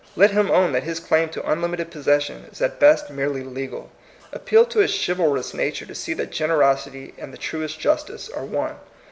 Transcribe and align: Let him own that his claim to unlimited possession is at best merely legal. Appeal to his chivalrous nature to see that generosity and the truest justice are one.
Let 0.15 0.31
him 0.31 0.49
own 0.49 0.71
that 0.71 0.81
his 0.81 0.99
claim 0.99 1.29
to 1.29 1.47
unlimited 1.47 1.91
possession 1.91 2.45
is 2.51 2.59
at 2.59 2.79
best 2.79 3.11
merely 3.11 3.43
legal. 3.43 3.91
Appeal 4.33 4.65
to 4.65 4.79
his 4.79 4.95
chivalrous 5.05 5.53
nature 5.53 5.85
to 5.85 5.93
see 5.93 6.15
that 6.15 6.31
generosity 6.31 7.13
and 7.19 7.31
the 7.31 7.37
truest 7.37 7.79
justice 7.79 8.27
are 8.27 8.43
one. 8.43 8.77